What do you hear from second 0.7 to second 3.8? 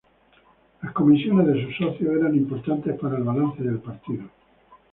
Las comisiones de sus socios eran importantes para el balance del